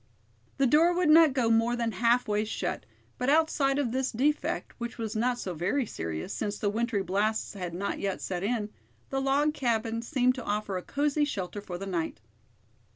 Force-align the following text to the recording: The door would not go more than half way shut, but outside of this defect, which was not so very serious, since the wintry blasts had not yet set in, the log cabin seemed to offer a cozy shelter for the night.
The 0.57 0.65
door 0.65 0.95
would 0.95 1.11
not 1.11 1.31
go 1.31 1.51
more 1.51 1.75
than 1.75 1.91
half 1.91 2.27
way 2.27 2.43
shut, 2.43 2.87
but 3.19 3.29
outside 3.29 3.77
of 3.77 3.91
this 3.91 4.11
defect, 4.11 4.73
which 4.79 4.97
was 4.97 5.15
not 5.15 5.37
so 5.37 5.53
very 5.53 5.85
serious, 5.85 6.33
since 6.33 6.57
the 6.57 6.71
wintry 6.71 7.03
blasts 7.03 7.53
had 7.53 7.75
not 7.75 7.99
yet 7.99 8.19
set 8.19 8.41
in, 8.41 8.71
the 9.11 9.21
log 9.21 9.53
cabin 9.53 10.01
seemed 10.01 10.33
to 10.33 10.43
offer 10.43 10.75
a 10.75 10.81
cozy 10.81 11.23
shelter 11.23 11.61
for 11.61 11.77
the 11.77 11.85
night. 11.85 12.19